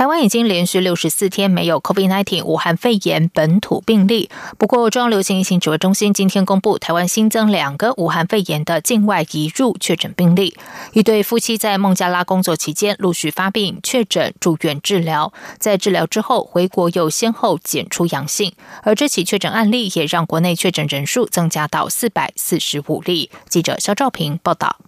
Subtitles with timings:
[0.00, 4.30] 台湾已经连续六十四天没有 COVID-19 武汉肺炎本土病例。
[4.56, 10.56] 不过，中央流行疫情指挥中心今天公布，台湾新增两个武汉肺炎的境外移入确诊病例。
[10.94, 18.54] 一对夫妻在孟加拉工作期间陆续发病确诊，住院治疗，在治疗之后回国又先后检出阳性。
[18.82, 23.30] 而这起确诊案例也让国内确诊人数增加到四百四十五例。
[23.50, 24.78] 记者肖兆平报道。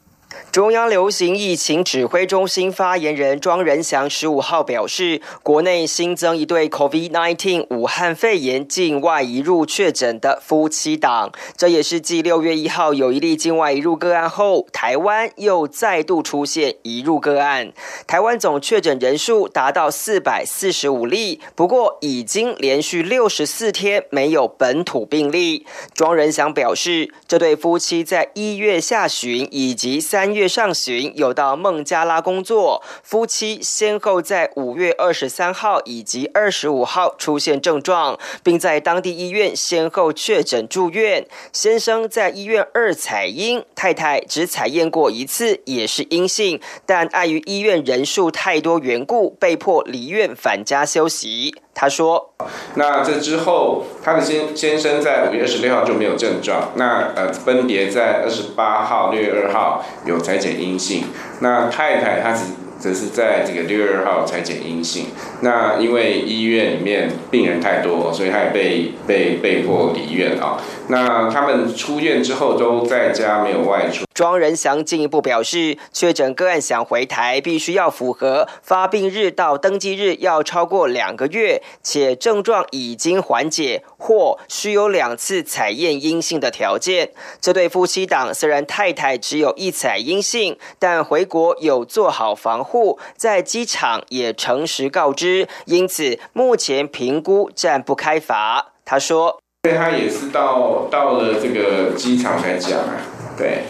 [0.50, 17.72] 中央流行疫情指挥中心发言人庄仁祥十五号表示，国内新增一对 COVID-19 武汉肺炎境外移入确诊的夫妻档，这也是继六月一号有一例境外移入个案后，台湾又再度出现移入个案。
[18.06, 25.64] 台湾总确诊人数达到四百四十五例，不过已经连续六十四天没有本土病例。
[25.94, 30.32] 庄仁祥表示，这对夫妻在一月下旬以及三三。
[30.32, 41.26] 月上旬有到孟加拉工作，夫妻先后在五月二十三号以及二十五号出现症状，并在当地医院先后确诊住院。
[41.52, 51.54] 先生在医院二采阴，太太只采验过一次，也是阴性，但碍于医院人数太多缘故，被迫离院返家休息。
[51.74, 52.32] 他说
[52.76, 56.70] ：“那这之后，他的先先生在五月二十六号就没有症状。
[56.74, 61.04] 那呃，分别在二十八号、六月二号有裁剪阴性。
[61.40, 62.44] 那太太她只
[62.82, 65.06] 则是在这个六月二号裁剪阴性。
[65.42, 70.58] 那因为医院里面病人太多，所以他也被被被迫离院啊。
[70.88, 87.12] 那他们出院之后都在家，没有外出。”庄仁祥进一步表示，确诊个案想回台，必须要符合发病日到登记日要超过两个月，且症状已经缓解或需有两次采验阴性的条件。
[87.40, 98.72] 这对夫妻档虽然太太只有一采阴性，但回国有做好防护，在机场也诚实告知，因此目前评估暂不开罚。
[98.84, 102.98] 他说：“对他也是到到了这个机场才讲啊，
[103.38, 103.62] 对。”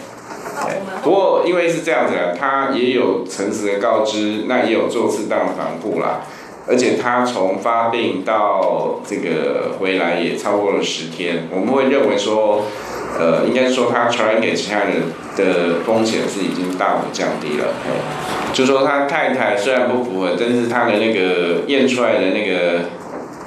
[1.03, 6.21] 不过，因为是这样子啊，他也有诚实的告知，那也有做适当的防护啦。
[6.67, 12.65] 而且他从发病到这个回来也超过了十天，我们会认为说，
[13.19, 15.03] 呃，应该说他传染给其他人
[15.35, 17.73] 的风险是已经大幅降低了。
[18.53, 22.81] 就说他太太虽然不符合，但是他的那个验出来的那个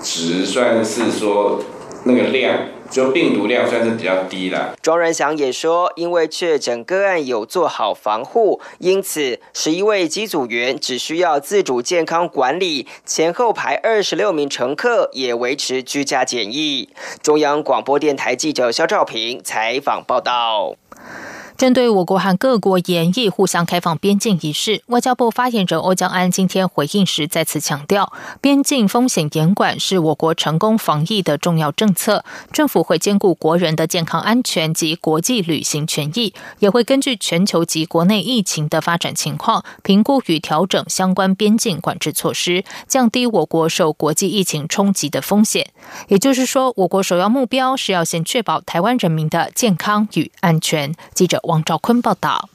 [0.03, 1.61] 值算是说
[2.05, 2.59] 那个量。
[2.91, 4.75] 就病毒量算是比较低了。
[4.83, 16.89] 庄仁祥也说，因为确诊个案有做好防护，因此十一位机组员只需要自主健康管理，前后排二十六名乘客也维持居家检疫。
[17.23, 20.75] 中央广播电台记者肖兆平采访报道。
[21.57, 28.13] 针对我国和各国严议互相开放边境一事，外交部发言人欧江安今天回应时再次强调，
[28.43, 32.23] 边境风险严管是我国成功防疫的重要政策。
[32.53, 45.71] 政府会兼顾国人的健康安全及国际旅行权益，也会根据全球及国内疫情的发展情况，评估与调整相关边境管制措施，降低我国受国际疫情冲击的风险。
[46.09, 50.95] 也就是说，我国首要目标是要先确保台湾人民的健康与安全。
[51.15, 51.41] 记者。
[51.47, 52.49] 王兆坤报道：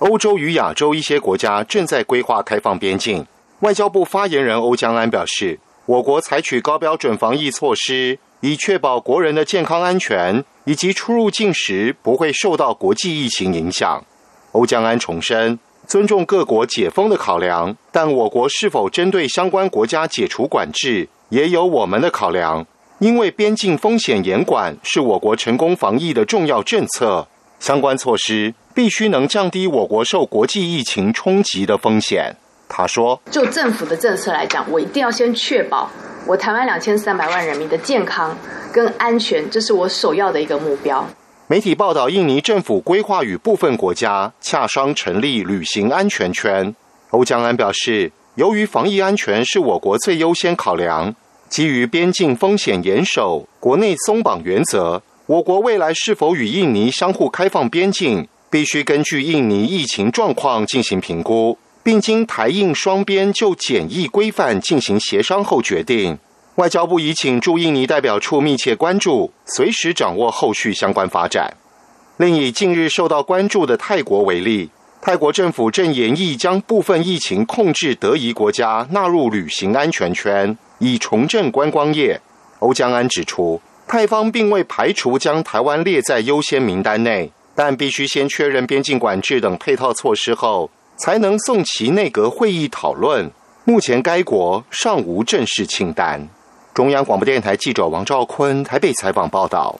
[0.00, 3.26] 欧洲与亚洲一些国家正在规划开放边境。
[3.60, 14.04] 外交部发言人欧江安表示，我国采取高标准防疫措施，以确保国人的健康安全以及出入境时不会受到国际疫情影响。
[14.52, 22.66] 欧江安重申，尊重各国解封的考量，但我国是否针对相关国家解除管制，也有我们的考量。
[22.98, 27.26] 因为边境风险严管是我国成功防疫的重要政策。
[27.64, 32.36] 相关措施必须能降低我国受国际疫情冲击的风险。
[32.68, 35.90] 他说：“就政府的政策来讲，我一定要先确保
[36.26, 38.36] 我台湾两千三百万人民的健康
[38.70, 41.08] 跟安全，这是我首要的一个目标。”
[41.48, 46.74] 媒体报道，印尼政府规划与部分国家洽商成立旅行安全圈。
[47.12, 51.14] 欧江安表示，由于防疫安全是我国最优先考量，
[51.48, 55.02] 基于边境风险严守、国内松绑原则。
[55.26, 66.18] 我国未来是否与印尼相互开放边境，必须根据印尼疫情状况进行评估，并经台印双边就检疫规范进行协商后决定。
[66.56, 71.56] 外交部已请驻印尼代表处密切关注，随时掌握后续相关发展。
[72.18, 74.68] 另以近日受到关注的泰国为例，
[75.00, 82.20] 泰国政府正研议将部分疫情控制得宜国家纳入旅行安全圈，以重振观光业。
[82.58, 93.30] 欧江安指出，泰方并未排除将台湾列在优先名单内，但必须先确认边境管制等配套措施后，才能送其内阁会议讨论。
[93.64, 96.28] 目前该国尚无正式清单。
[96.74, 99.78] 中央广播电台记者王兆坤台北采访报道。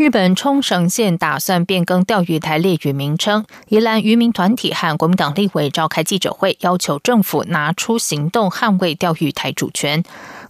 [0.00, 10.02] 日本冲绳县打算变更钓鱼台列屿名称，宜兰渔民团体和国民党立委召开记者会，要求政府拿出行动捍卫钓鱼台主权。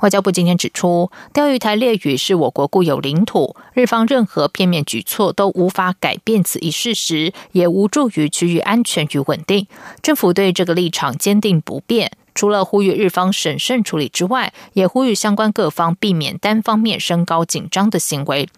[0.03, 9.67] 外交部今天指出，钓鱼台列屿是我国固有领土，日方任何片面举措都无法改变此一事实，也无助于区域安全与稳定。
[10.01, 12.13] 政府对这个立场坚定不变。
[12.33, 18.49] 除了呼吁日方审慎处理之外，也呼吁相关各方避免单方面升高紧张的行为。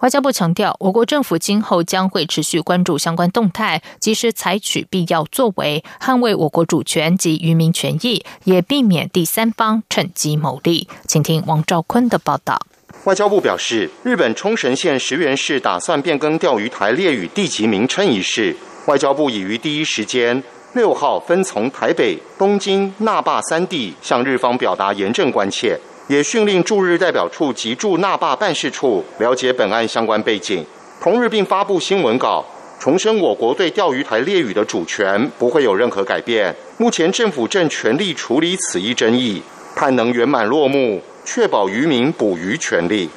[0.00, 10.88] 外交部强调，我国政府今后将会持续关注相关动态，及时采取必要作为，捍卫我国主权及渔民权益，也避免第三方趁机牟利。
[11.06, 12.60] 请听王兆坤的报道。
[13.04, 18.56] 外交部表示，日本冲绳县石垣市打算变更钓鱼台列屿地级名称一事，
[18.86, 20.42] 外交部已于第一时间。
[20.74, 25.78] 六号分从台北、东京、那霸三地向日方表达严正关切，
[26.12, 30.62] 也训令驻日代表处及驻那霸办事处了解本案相关背景。
[31.00, 32.44] 同日并发布新闻稿，
[32.78, 36.54] 重申我国对钓鱼台列屿的主权不会有任何改变。
[36.76, 39.42] 目前政府正全力处理此一争议，
[39.74, 43.08] 盼能圆满落幕，确保渔民捕鱼权利。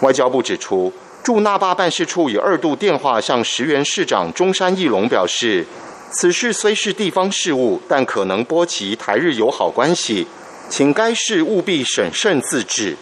[0.00, 0.90] 外交部指出，
[1.22, 5.66] 驻那霸办事处已二度电话向石原市长中山义隆表示。
[6.10, 10.26] 此事虽是地方事务，但可能波及台日友好关系，
[10.70, 12.94] 请该市务必审慎自治。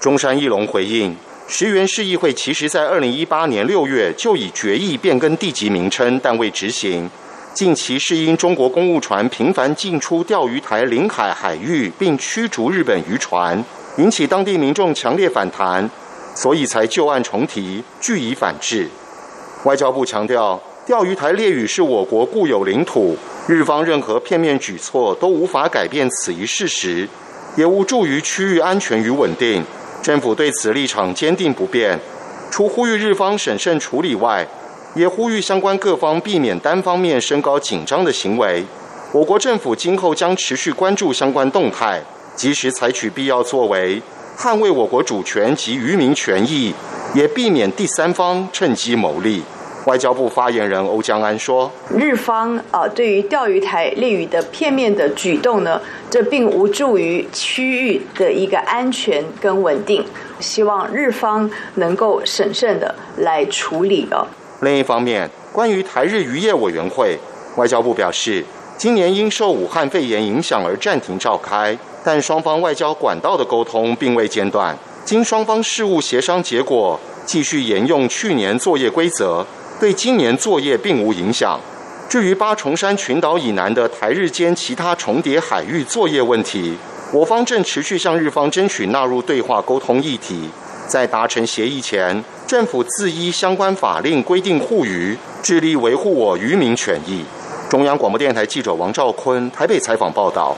[0.00, 1.16] 中山义龙回应：
[1.46, 7.08] 石原市议会其实在二零一八年六月就已决议变更地级名称，但未执行。
[7.54, 13.64] 近期是因中国公务船频繁进出钓鱼台领海海域，并驱逐日本渔船，
[13.98, 15.88] 引起当地民众强烈反弹，
[16.34, 18.88] 所以才旧案重提，据以反制。
[19.64, 20.60] 外交部强调。
[20.84, 27.08] 钓鱼台列屿是我国固有领土，日方任何片面举措都无法改变此一事实，
[27.54, 29.64] 也无助于区域安全与稳定。
[30.02, 31.96] 政府对此立场坚定不变，
[32.50, 34.44] 除呼吁日方审慎处理外，
[34.96, 38.64] 也呼吁相关各方避免单方面升高紧张的行为。
[39.12, 42.02] 我国政府今后将持续关注相关动态，
[42.34, 44.02] 及时采取必要作为，
[44.36, 46.74] 捍卫我国主权及渔民权益，
[47.14, 49.44] 也避免第三方趁机牟利。
[49.86, 60.04] 外交部发言人欧江安说：“日方啊，对于钓鱼台列屿的片面的举动呢，这并无助于区域的一个安全跟稳定。
[60.38, 64.24] 希望日方能够审慎的来处理哦。”
[64.62, 67.18] 另一方面，关于台日渔业委员会，
[67.56, 68.44] 外交部表示，
[68.78, 74.78] 今年因受武汉肺炎影响而暂停召开，但双方外交管道的沟通并未间断。
[75.04, 79.44] 经双方事务协商结果，继续沿用去年作业规则。
[79.82, 81.58] 对今年作业并无影响。
[82.08, 86.76] 至于八重山群岛以南的台日间其他重叠海域作业问题，
[87.12, 90.48] 我方正持续向日方争取纳入对话沟通议题。
[90.86, 97.24] 在达成协议前，政府自依相关法令规定护渔，致力维护我渔民权益。
[97.68, 100.56] 中央广播电台记者王兆坤台北采访报道。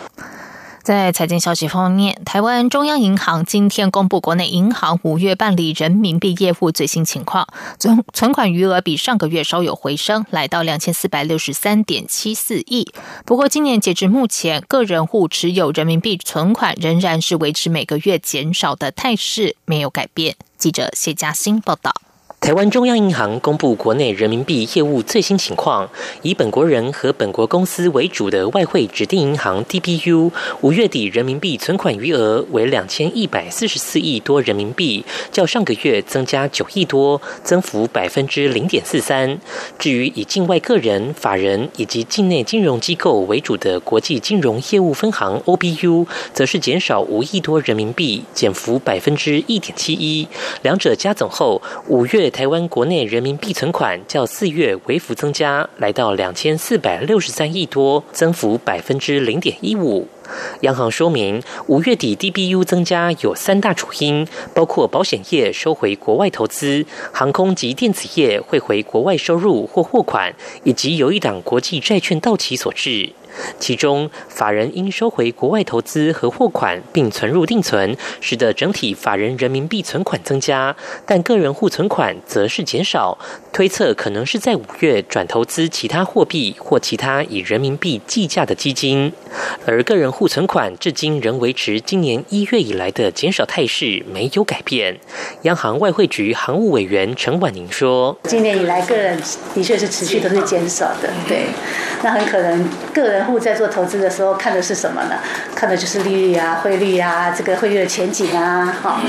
[0.84, 7.48] 在财经消息方面，台湾中央银行今天公布国内银行五月办理人民币业务最新情况，
[7.78, 12.92] 总存款余额比上个月稍有回升，来到两千四百六十三点七四亿。
[13.24, 20.36] 不过，今年截至目前，个人户持有人民币存款仍然是维持每个月减少的态势，没有改变。
[20.58, 21.94] 记者谢嘉欣报道。
[22.44, 25.88] 台湾中央银行公布国内人民币业务最新情况，
[26.20, 39.38] 以本国人和本国公司为主的外汇指定银行 DBU，五月底人民币存款余额为两千一百四十四亿多人民币，较上个月增加九亿多，增幅百分之零点四三。
[39.78, 50.28] 至于以境外个人、法人以及境内金融机构为主的国际金融业务分行 OBU，则是减少五亿多人民币，减幅百分之一点七一。
[50.60, 52.30] 两者加总后，五月。
[52.34, 60.08] 台湾国内人民币存款较四月微幅增加，来到两千四百六十三亿多，增幅百分之零点一五。
[60.62, 73.10] 央行说明，五月底 DBU 增加有三大主因，包括保险业收回国外投资、航空及电子业汇回国外收入或货款，以及有一档国际债券到期所致。
[73.58, 80.74] 其中，法人应收回国外投资和货款，并存入定存，使得整体法人人民币存款增加，
[81.06, 83.18] 但个人户存款则是减少。
[83.52, 89.12] 推测可能是在五月转投资其他货币或其他以人民币计价的基金，
[89.64, 94.98] 而个人户存款至今仍维持今年一月以来的减少态势，没有改变。
[95.42, 99.22] 央行外汇局行务委员陈婉宁说：“今年以来，个人
[99.54, 101.46] 的确是持续都是减少的，对，
[102.04, 105.16] 那很可能个人。”户在做投资的时候看的是什么呢？
[105.54, 109.00] 看的就是利率啊、汇率啊、这个汇率的前景啊，哈，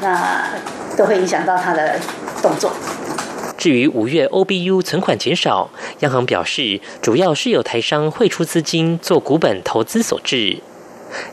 [0.00, 0.48] 那
[0.96, 1.94] 都会影响到他的
[2.42, 2.72] 动作。
[3.56, 10.58] 至于五月 OBU 存款减少，央行表示，主要是有台商汇出资金做股本投资所致。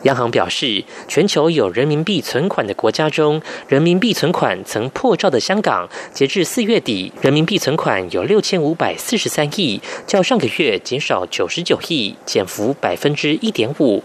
[0.02, 14.02] 央行表示，全球有人民币存款的国家中，人民币存款曾破兆的香港，截至四月底，人民币存款有六千五百四十三亿，较上个月减少九十九亿，减幅百分之一点五。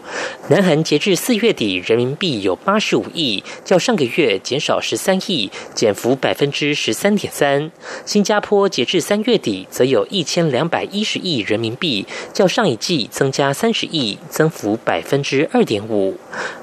[0.49, 7.71] 南韩截至四月底，人民币有八十五亿，较上个月减少十三亿，减幅百分之十三点三。
[8.05, 15.62] 新加坡截至三月底，则有一千两百一十亿人民币，较上一季增加三十亿，增幅百分之二。
[15.65, 16.17] 点五，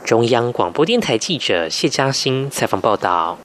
[0.04, 3.38] 中央广播电台记者谢嘉欣采访报道。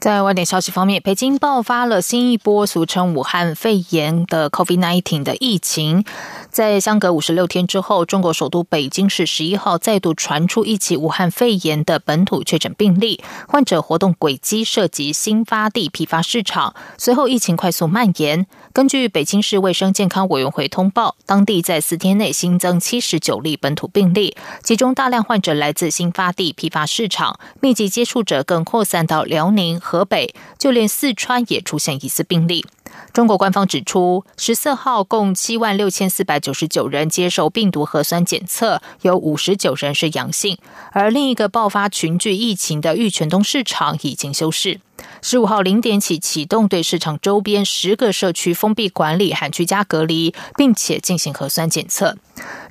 [0.00, 6.06] 在外电消息方面，北京爆发了新一波俗称武汉肺炎的 COVID-19 的疫情。
[6.50, 16.74] 在相隔五十六天之后，中国首都北京市十一号再度传出一起武汉肺炎的本土确诊病例，患者活动轨迹涉及新发地批发市场。
[16.96, 18.46] 随后疫情快速蔓延。
[18.72, 32.64] 根据北京市卫生健康委员会通报，当地在四天内新增七十九例本土病例，其中大量患者来自新发地批发市场，密集接触者更扩散到辽宁、河北，就连四川也出现疑似病例。
[33.12, 40.58] 中国官方指出，十四号共七万六千四百九十九人接受病毒核酸检测，有五十九人是阳性。
[40.92, 44.78] 而另一个爆发群聚疫情的玉泉东市场已经休市。
[45.22, 52.16] 十五号零点起启动对市场周边十个社区封闭管理和居家隔离，并且进行核酸检测。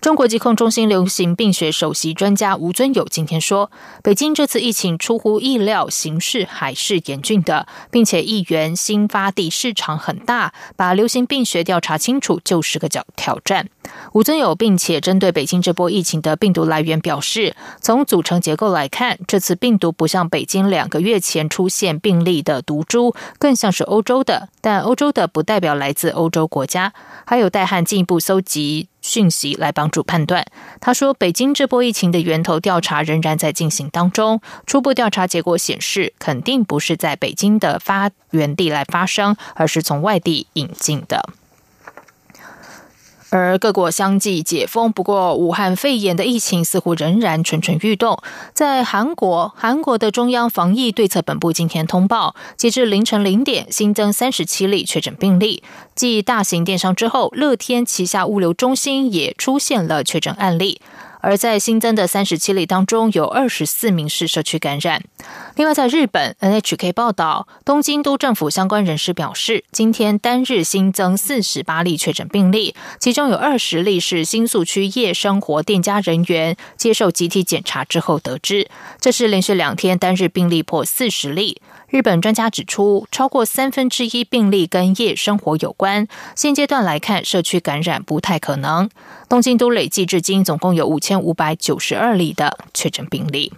[0.02, 3.70] 中国疾控中心流行病学首席专家吴尊友今天说，
[4.02, 13.68] 北京这次疫情出乎意料，形势还是严峻的，并且议员新发地市场很大，把流行病学调查清楚就是个挑挑战。
[14.14, 26.94] 吴尊友并且针对北京这波疫情的病毒来源表示，从组成结构来看，这次病毒不像北京两个月前出现病例的毒株，更像是欧洲的，但欧洲的不代表来自欧洲国家，
[27.26, 28.89] 还有待汉进一步搜集。
[29.02, 30.46] 讯息来帮助判断。
[30.82, 34.42] 他说，北京这波疫情的源头调查仍然在进行当中。
[34.66, 41.30] 初步调查结果显示，肯定不是在北京的发源地来发生，而是从外地引进的。
[43.32, 48.18] 而各国相继解封，不过武汉肺炎的疫情似乎仍然蠢蠢欲动。
[48.54, 55.62] 在韩国，韩国的中央防疫对策本部今天通报，截至凌晨零点，新增三十七例确诊病例。
[55.94, 60.82] 继大型电商之后，乐天旗下物流中心也出现了确诊案例。
[61.20, 65.04] 而在新增的三十七例当中，有二十四名是社区感染。
[65.56, 78.70] 另外，在日本，NHK 报道，东京都政府相关人士表示，今天单日新增四十八例确诊病例，其中有二十例是新宿区夜生活店家人员接受集体检查之后得知，
[79.02, 81.62] 这是连续两天单日病例破四十例。
[81.90, 86.08] 日本专家指出，超过三分之一病例跟夜生活有关。
[86.36, 88.90] 现阶段来看，社区感染不太可能。
[89.28, 93.54] 东京都累计至今总共有五千五百九十二例的确诊病例。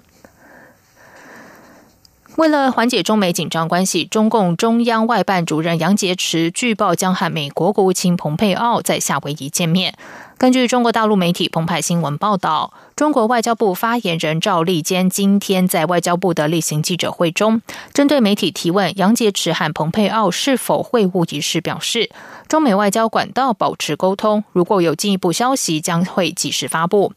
[2.37, 9.93] 为了缓解中美紧张关系，中共中央外办主任杨洁篪据报将和美国国务卿蓬佩奥在夏威夷见面。
[10.41, 17.61] 根据中国大陆媒体澎湃新闻报道，中国外交部发言人赵立坚今天在外交部的例行记者会中，
[17.93, 22.09] 针对媒体提问杨洁篪和蓬佩奥是否会晤一事表示，
[22.47, 27.13] 中美外交管道保持沟通，如果有进一步消息将会及时发布。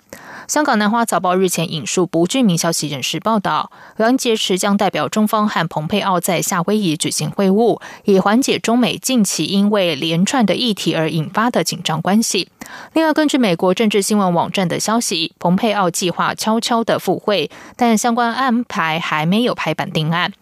[0.47, 12.49] 香港南华早报日前引述不具名消息人士报道，杨洁篪将代表中方和蓬佩奥在夏威夷举行会晤，以缓解中美近期因为连串的议题而引发的紧张关系。
[12.93, 20.33] 另外，根据美国政治新闻网站的消息，蓬佩奥计划悄悄的赴会，但相关安排还没有拍板定案。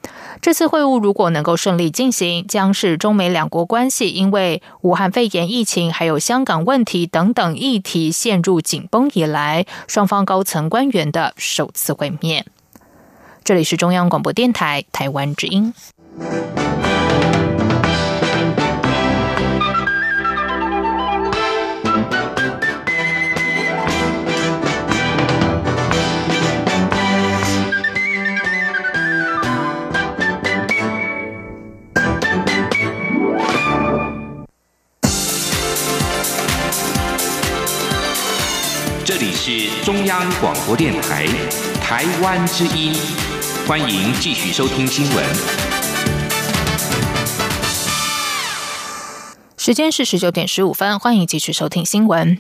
[0.41, 12.47] 这次会晤如果能够顺利进行，将是中美两国关系因为武汉肺炎疫情还有香港问题等等议题陷入紧绷以来，双方高层官员的首次会面。
[13.45, 15.75] 这里是中央广播电台台湾之音。
[39.45, 41.27] 是中央广播电台
[41.83, 42.95] 台湾之音。
[43.67, 45.25] 欢迎继续收听新闻。
[49.57, 52.39] 时间是十九点十五分，欢迎继续收听新闻。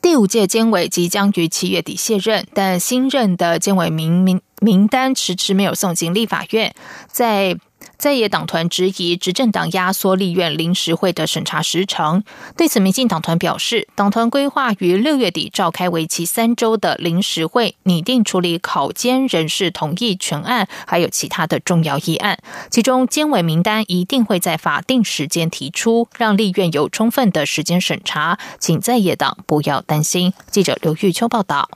[0.00, 6.74] 第五届监委即将于七月底卸任，但新任的监委名名名单迟迟没有送进立法院，
[7.08, 7.58] 在。
[8.02, 12.24] 在野党团质疑执政党压缩立院临时会的审查时程，
[12.56, 22.40] 对此，民进党团表示，党团规划于六月底召开为期三周的临时会，拟定处理考监人事同意全案，还有其他的重要议案，
[22.72, 30.32] 其中监委名单一定会在法定时间提出，让立院有充分的时间审查，请在野党不要担心。
[30.50, 31.68] 记者刘玉秋报道。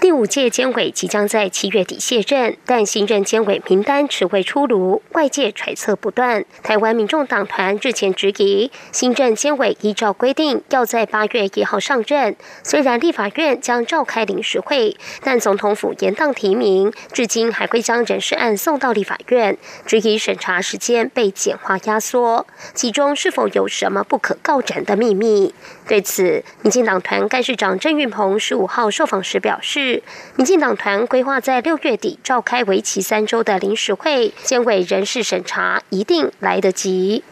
[0.00, 6.44] 第五届监委即将在七月底卸任，但新任监委名单迟未出炉，外界揣测不断。
[6.62, 25.52] 台湾民众党团日前质疑，新任监委依照规定要在八月一号上任，虽然立法院将召开临时会，但总统府延宕提名，至今还会将人事案送到立法院，质疑审查时间被简化压缩，其中是否有什么不可告人的秘密？
[25.88, 30.02] 对此，民进党团干事长郑运鹏十五号受访时表示。
[30.36, 37.24] 民进党团规划在六月底召开为期三周的临时会，监委人事审查一定来得及。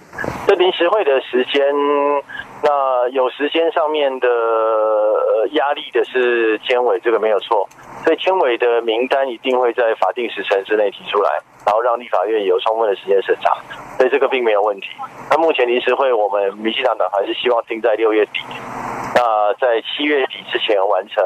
[0.47, 1.63] 这临时会的时间，
[2.63, 4.29] 那有时间上面的
[5.53, 7.69] 压力的是监委，这个没有错。
[8.05, 11.31] 所以监委的名单一定会在法定时辰之内提出来，
[11.67, 13.57] 然后让立法院有充分的时间审查，
[13.97, 14.89] 所以这个并没有问题。
[15.31, 18.41] 那目前临时会，我们民进党党还是希望定在六月底，
[19.15, 21.25] 那在七月底之前完成。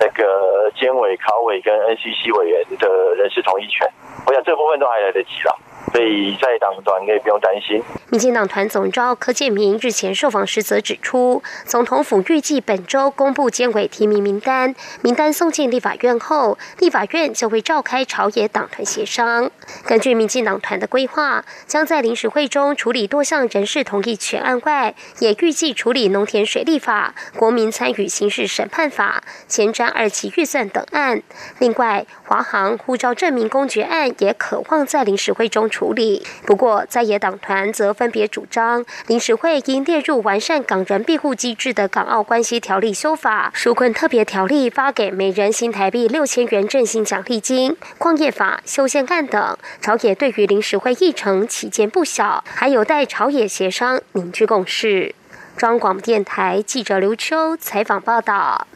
[0.00, 3.86] 那个监委、考委跟 NCC 委员的人事同意权，
[4.26, 5.56] 我想这部分都还来得及了。
[5.92, 7.82] 所以在党团可以不用担心。
[8.08, 19.50] 民进党团总召柯建明日前受访时则指出，总统府预计本周公布监委提名名单，名单送进立法院后，立法院就会召开朝野党团协商。
[19.84, 31.22] 根据民进党团的规划，将在临时会中处理多项人事同意权案外，也预计处理农田水利法、国民参与刑事审判法、前瞻二期预算等案。
[31.58, 35.82] 另外，华航护照证明公决案也渴望在临时会中处。
[35.82, 36.24] 处理。
[36.46, 49.58] 不过，在野党团则分别主张，临时会应列入完善港人庇护机制的《港澳关系条例》修法、纾困特别条例发给每人新台币六千元振兴奖励金、矿业法修宪案等。
[49.80, 55.12] 朝野对于临时会议程起见不小，还有待朝野协商凝聚共识。
[55.56, 58.68] 中广电台记者刘秋采访报道。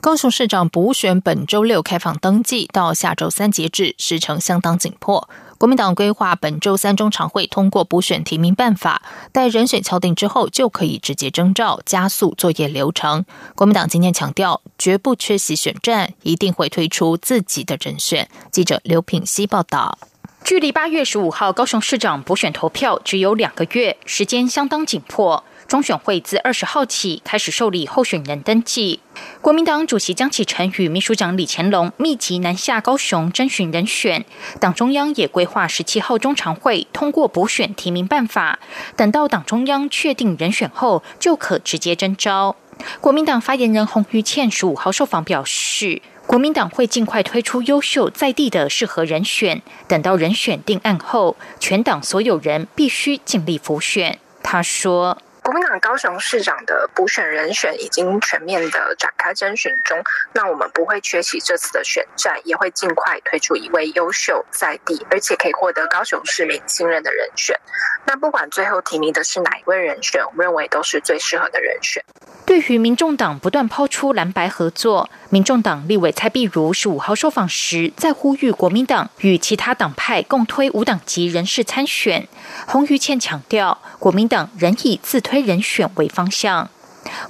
[0.00, 5.28] 高雄市长补选本周六开放登记，到下周三截止，时程相当紧迫。
[5.62, 13.24] 国民党规划本周三中常会通过补选提名办法，待人选敲定之后，就可以直接征召，加速作业流程。
[13.54, 18.28] 国民党今天强调，绝不缺席选战，一定会推出自己的人选。
[18.50, 19.96] 记者刘品希报道。
[20.42, 25.44] 距离八月十五号高雄市长补选投票只有两个月，时间相当紧迫。
[25.72, 29.00] 中选会自二十号起开始受理候选人登记。
[29.40, 34.26] 国民党主席江启臣与秘书长李乾隆密集南下高雄征询人选，
[34.60, 38.58] 党中央也规划十七号中常会通过补选提名办法，
[38.96, 42.54] 等到党中央确定人选后，就可直接征召。
[43.00, 54.18] 国民党发言人洪于倩十五号受访表示，国民党会尽快推出优秀在地的适合人选，等到人选定案后，全党所有人必须尽力辅选。
[54.42, 55.16] 他说。
[55.42, 60.00] 国民党高雄市长的补选人选已经全面的展开征询中，
[60.34, 67.58] 那我们不会缺席这次的选战，也会尽快推出一位优秀在地，而且可以获得高雄市民信任的人选。
[68.06, 72.04] 那不管最后提名的是哪一位人选，我们认为都是最适合的人选。
[72.46, 82.28] 对于民众党不断抛出蓝白合作，民众党立委蔡碧如十五号受访时，在呼吁国民党与其他党派共推无党籍人士参选。
[82.66, 86.70] 洪于倩强调，国民党仍以自推人选为方向。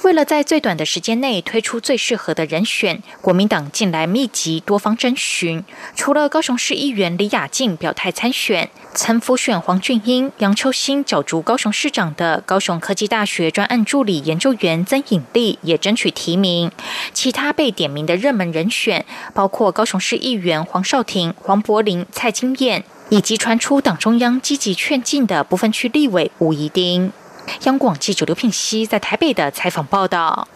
[0.03, 5.65] 为了在最短的时间内推出最适合的人选，国民党近来密集多方征询。
[5.97, 16.71] 除了高雄市议员李雅静表态参选，曾辅选黄俊英、杨秋兴角逐高雄市长的高雄科技大学专案助理研究员曾颖丽也争取提名。
[17.15, 27.13] 其他被点名的热门人选，包括高雄市议员黄少廷、黄柏林、蔡金燕，以及传出党中央积极劝进的部分区立委吴怡丁。
[27.65, 30.49] 央广记者刘聘熙在台北的采访报道。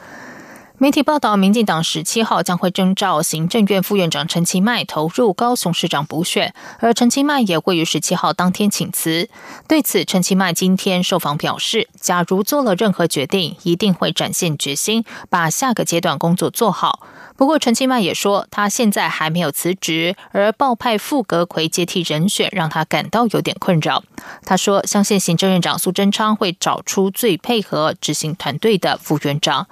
[0.78, 9.28] 媒体报道，民进党十七号将会征召行政院副院长陈其迈投入高雄市长补选，而陈其迈也会于十七号当天请辞。
[9.68, 17.00] 对此，陈其迈今天受访表示，假如做了任何决定，一定会展现决心，把下个阶段工作做好。
[17.36, 24.02] 不过，陈其迈也说，他现在还没有辞职，而报派傅格奎接替人选，让他感到有点困扰。
[24.44, 29.66] 他说，相信行政院长苏贞昌会找出最配合执行团队的副院长。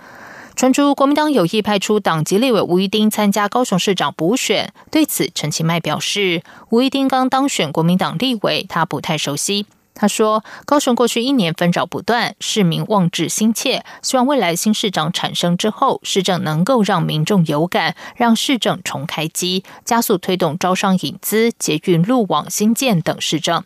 [0.55, 9.67] 传出国民党有意派出党籍立委吴一丁参加高雄市长补选，对此陈其迈表示，吴一丁刚当选国民党立委，他不太熟悉。
[9.95, 23.63] 他说：“高雄过去一年纷扰不断，市民望志心切，希望未来新市长产生之后，市政能够让民众有感，让市政重开机，加速推动招商引资、捷运路网新建等市政。”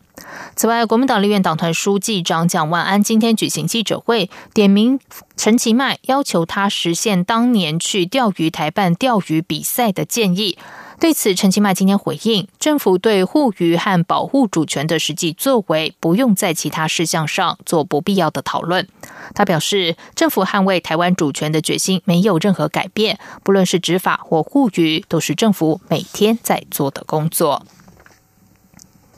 [0.55, 5.01] 此外，国民党立院党团书记长蒋万安今天举行记者会，点名
[5.37, 10.59] 陈其迈，要求他实现当年去钓鱼台办钓鱼比赛的建议。
[11.01, 18.89] 对此，陈其迈今天回应，政府对护渔和保护主权的实际作为，不用在其他事项上做不必要的讨论。
[19.33, 27.65] 他表示，政府捍卫台湾主权的决心没有任何改变，不论是执法或护渔，都是政府每天在做的工作。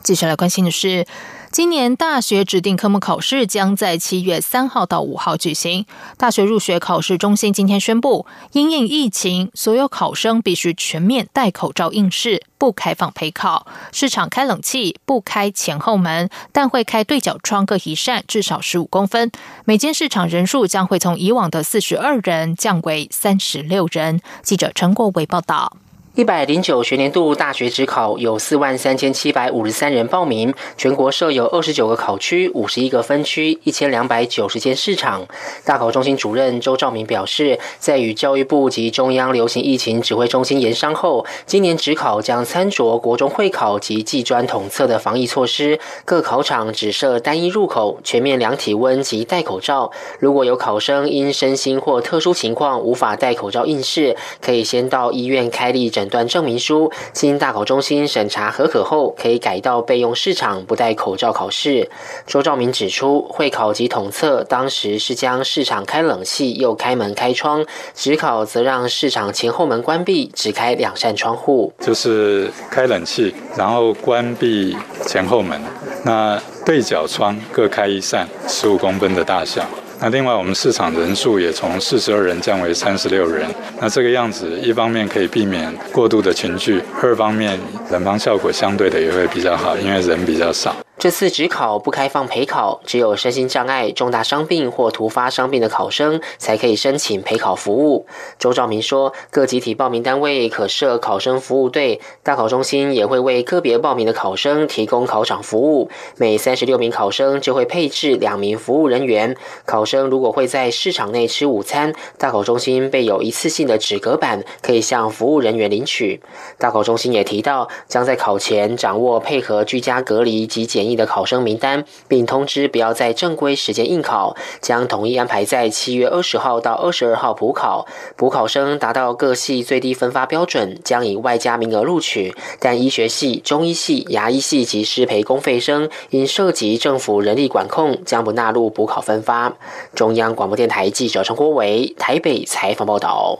[0.03, 1.07] 接下来关心的是。
[1.51, 5.85] 今年大学指定科目考试将在七月三号到五号举行。
[6.17, 13.67] 大学入学考试中心今天宣布，因应疫情，所有考生必须全面戴口罩应试，不开放陪考。
[13.91, 19.29] 市场开冷气，不开前后门，但会开对角窗各一扇，至少十五公分。
[19.65, 24.21] 每间市场人数将会从以往的四十二人降为三十六人。
[24.41, 25.75] 记者陈国伟报道。
[26.13, 35.25] 一百零九学年度大学指考有四万三千七百五十三人报名，全国设有二十九个考区、五十一个分区、一千两百九十间市场。
[35.63, 49.89] 大考中心主任周兆明表示，在与教育部及中央流行疫情指挥中心研商后，今年指考将参酌国中会考及技专统测的防疫措施，各考场只设单一入口，全面量体温及戴口罩。
[50.19, 56.00] 如果有考生因身心或特殊情况无法戴口罩应试，可以先到医院开立诊。
[56.01, 61.91] 诊断证明书经大考中心审查合可后，可以改到备用市场不戴口罩考试。
[62.25, 75.61] 周兆明指出，会考及统测当时是将市场开冷气又开门开窗，职考则让市场前后门关闭，只开两扇窗户，就是开冷气，然后关闭前后门，
[76.03, 79.63] 那对角窗各开一扇，十五公分的大小。
[80.03, 83.47] 那另外，我们市场人数也从四十二人降为三十六人。
[83.79, 87.59] 那这个样子，一方面可以避免过度的群聚，二方面
[87.91, 90.75] 冷房效果相对的也会比较好，因为人比较少。
[91.01, 98.05] 这次只考不开放陪考，只有身心障碍、重大伤病或突发伤病的考生才可以申请陪考服务。
[98.37, 105.89] 周兆明说，各集体报名单位可设考生服务队，大考中心也会为个别报名的考生提供考场服务。
[106.17, 109.35] 每三十六名考生就会配置两名服务人员。
[109.65, 116.21] 考生如果会在市场内吃午餐，大考中心备有一次性的纸隔板，可以向服务人员领取。
[116.59, 120.90] 大考中心也提到，将在考前掌握配合居家隔离及检疫。
[120.95, 127.85] 的考生名单，并通知不要在正规时间应考，将统一安排在七月二十号到二十二号补考。
[128.15, 132.35] 补考生达到各系最低分发标准，将以外加名额录取。
[132.59, 139.53] 但医学系、中医系、牙医系及师培公费生，因涉及政府人力管控，将不纳入补考分发。
[139.95, 143.39] 中央广播电台记者陈国伟台北采访报道。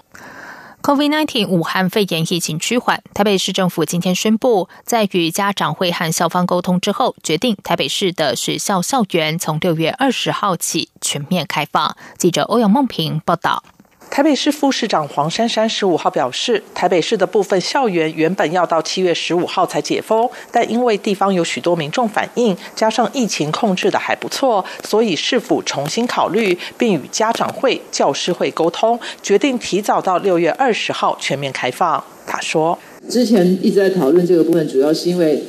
[0.82, 11.96] COVID-19 武汉肺炎疫情趋缓，台北市政府今天宣布，在与家长会和校方沟通之后，决定台北市的学校校园从六月二十号起全面开放。
[12.18, 13.64] 记者欧阳梦平报道。
[14.12, 32.04] 台北市副市长黄珊珊十五号表示，台北市的部分校园原本要到七月十五号才解封，但因为地方有许多民众反映，加上疫情控制的还不错，所以市府重新考虑，并与家长会、教师会沟通，决定提早到六月二十号全面开放。
[32.28, 35.42] 他说，之前一直在讨论这个部分，主要是因为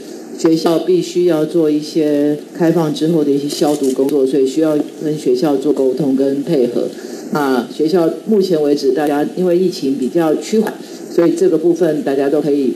[0.42, 6.88] 学校必须要做一些开放之后的一些消毒工作，所以需要跟学校做沟通跟配合。
[7.32, 10.74] 啊，学校目前为止，大家因为疫情比较趋缓，
[11.14, 12.72] 所以这个部分大家都可以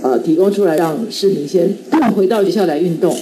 [0.00, 1.76] 呃提供出来，让市民先
[2.16, 3.14] 回到学校来运动。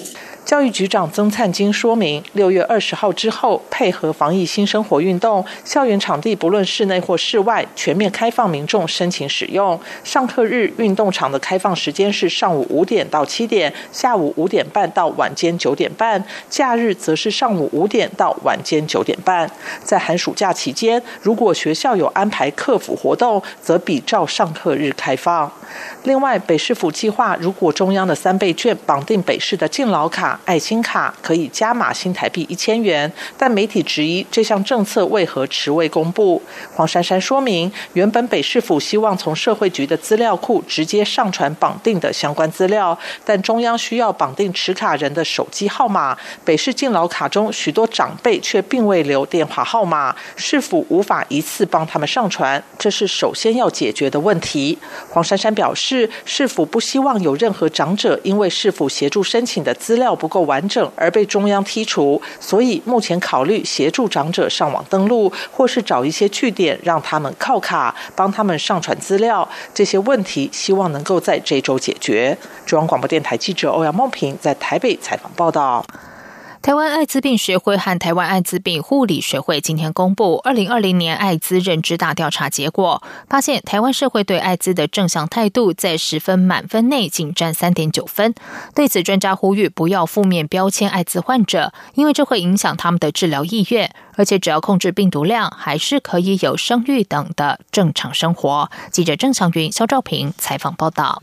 [0.48, 9.78] 教育局长曾灿金说明，六月二十号之后，配合防疫新生活运动，校园场地不论室内或室外，全面开放民众申请使用。
[10.02, 19.50] 上课日运动场的开放时间是上午五点到七点，下午五点半到晚间九点半；假日则是上午五点到晚间九点半。
[19.84, 25.52] 在寒暑假期间，如果学校有安排客服活动，则比照上课日开放。
[26.04, 33.10] 另外，北市府计划，如果中央的三倍券绑定北市的敬老卡、爱心卡，可以加码新台币一千元。
[33.36, 36.40] 但媒体质疑这项政策为何迟未公布。
[36.74, 54.78] 黄珊珊说明，原本北市府希望从社会局的资料库直接上传绑定的相关资料，但中央需要绑定持卡人的手机号码，北市敬老卡中许多长辈却并未留电话号码，市府无法一次帮他们上传，这是首先要解决的问题。
[55.10, 55.88] 黄珊珊表示。
[55.88, 62.20] 是是否不希望有任何长者因为是否协助申请的资料不够完整而被中央剔除？
[62.38, 69.48] 所以目前考虑协助长者上网登录，或是找一些据点让他们靠卡，帮他们上传资料。
[69.72, 72.36] 这些问题希望能够在这周解决。
[72.66, 75.84] 中央广播电台记者欧阳梦平在台北采访报道。
[76.68, 88.34] 台湾艾滋病学会和台湾艾滋病护理学会今天公布二零二零年艾滋认知大调查结果，发现台湾社会对艾滋的正向态度在十分满分内仅占三点九分。
[88.74, 98.70] 对此，专家呼吁不要负面标签艾滋患者，因为这会影响他们的治疗意愿，而且只要控制病毒量，还是可以有生育等的正常生活。
[98.90, 101.22] 记者郑祥云、肖兆平采访报道。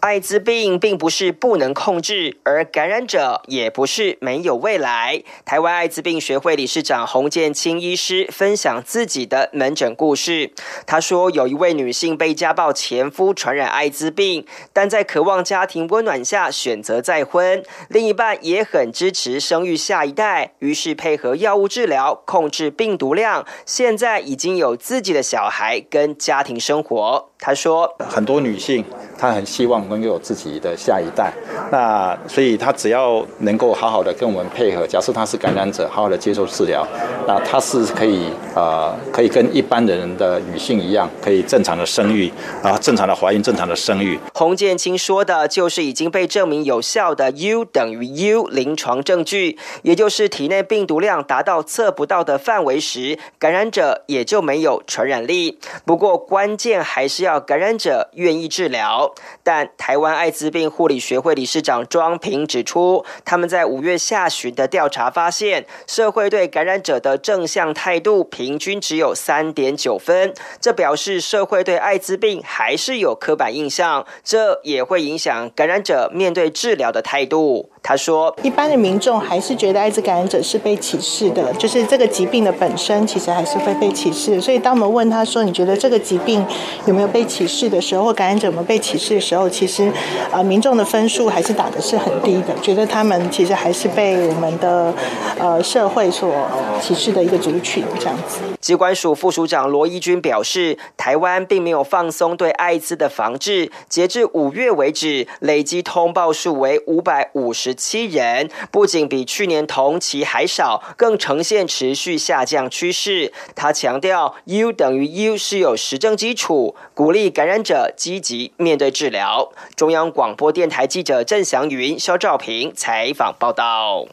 [0.00, 5.22] 艾滋病并不是不能控制，而感染者也不是没有未来。
[5.44, 10.50] 台湾艾滋病学会理事长洪建清医师分享自己的门诊故事。
[10.86, 27.30] 他说，有一位女性被家暴前夫传染艾滋病，但在渴望家庭温暖下选择再婚，另一半也很支持生育下一代，于是配合药物治疗控制病毒量，现在已经有自己的小孩跟家庭生活。
[27.38, 28.84] 他说，很多女性
[29.22, 31.32] 他很希望能够有自己的下一代，
[31.70, 36.84] 那所以他只要能够好好的跟我们配合，假设他是感染者，好好的接受治疗，
[37.24, 42.32] 那他是可以呃可以跟一般人的女性一样，可以正常的生育
[42.64, 44.18] 啊，正常的怀孕，正常的生育。
[44.34, 55.60] 洪建清说的就是已经被证明有效的 U 等于 U 临床证据，也就是体内病毒量达到测不到的范围时，感染者也就没有传染力。
[55.84, 57.38] 不过关键还是要。
[57.52, 59.11] 感染者愿意治疗，
[59.42, 77.70] 但台湾艾滋病护理学会理事长庄平指出，他们在五月下旬的调查发现，社会对感染者的正向态度平均只有三点九分，这表示社会对艾滋病还是有刻板印象，这也会影响感染者面对治疗的态度。
[77.84, 84.40] 他说：“一般的民众还是觉得艾滋感染者是被歧视的，就是这个疾病的本身其实还是会被歧视。
[84.40, 86.46] 所以当我们问他说你觉得这个疾病
[86.86, 89.92] 有没有被歧视的时候，或感染者有没有被歧的时候，其实
[90.30, 94.94] 啊，民众的分数还是打的是很低的，觉得他们其实还是被我们的
[95.38, 96.32] 呃社会所
[96.80, 107.74] 歧视的一个族群这样子。”机关署副署长罗义军表示，台湾并没有放松对艾滋的防治，截至五月为止，累计通报数为五百五十。
[107.74, 113.32] 七人不仅比去年同期还少，更呈现持续下降趋势。
[113.54, 119.52] 他强调，U 等于 U 是有实证基础，鼓励感染者积极面对治疗。
[119.76, 124.06] 中央广播电台记者郑祥云、肖兆平采访报道。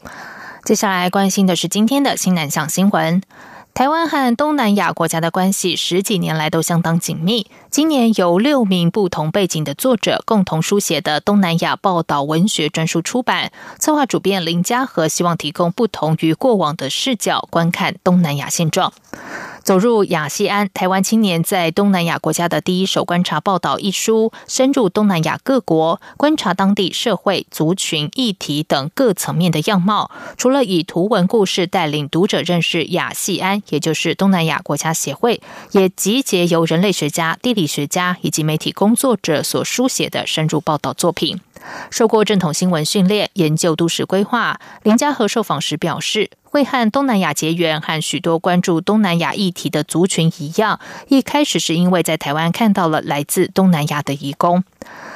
[0.64, 3.22] 接下来关心的是今天的新南向新闻。
[3.72, 7.46] 台湾和东南亚国家的关系十几年来都相当紧密。
[7.70, 18.92] 今年由六名不同背景的作者共同书写的东南亚报道文学专书出版，策划主编林嘉和希望提供不同于过往的视角观看东南亚现状。
[19.70, 30.10] 走入亚细安，台湾青年在东南亚国家的第一手观察报道一书，深入东南亚各国，观察当地社会、族群、议题等各层面的样貌。
[30.36, 41.40] 除了以图文故事带领读者认识亚细安，也就是东南亚国家协会，也集结由人类学家、地理学家以及媒体工作者所书写的深入报道作品。
[41.90, 46.30] 受过正统新闻训练，研究都市规划，林家和受访时表示。
[46.52, 54.64] 会和东南亚结缘，和许多关注东南亚议题的族群一样，一开始是因为在台湾看到了来自东南亚的移工。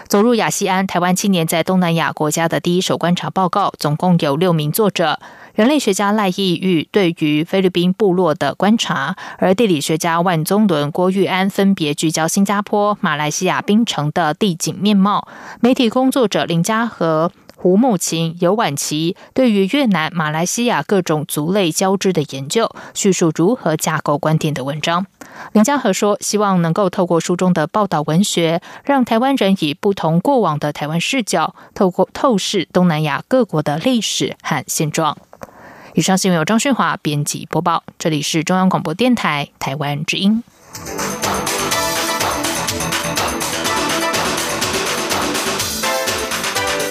[0.08, 5.18] 走入亚西安，台湾青年在东南亚国家的第一手观察报告，总共有六名作者。
[5.54, 15.28] 人类学家赖义玉对于菲律宾部落的观察，而地理学家万宗伦、郭玉安分别聚焦新加坡、马来西亚槟城的地景面貌。
[15.60, 17.30] 媒体工作者林家和。
[17.56, 25.06] 胡木琴、尤婉琪对于越南、马来西亚各种族类交织的研究，叙述如何架构观点的文章。
[25.52, 35.16] 林家和说：“希望能够透过书中的报道文学，让台湾人以不同过往的台湾视角，透过透视东南亚各国的历史和现状。”
[35.94, 40.42] 以上新闻由张旭华编辑播报，这里是中央广播电台台湾之音。